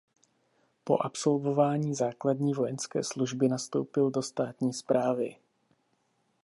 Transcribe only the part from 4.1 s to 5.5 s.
do státní správy.